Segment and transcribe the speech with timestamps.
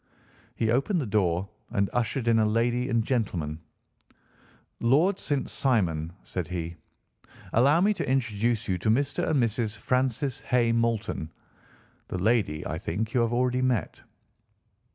[0.55, 3.59] He opened the door and ushered in a lady and gentleman.
[4.79, 5.47] "Lord St.
[5.47, 6.75] Simon," said he
[7.53, 9.29] "allow me to introduce you to Mr.
[9.29, 9.77] and Mrs.
[9.77, 11.31] Francis Hay Moulton.
[12.07, 14.01] The lady, I think, you have already met."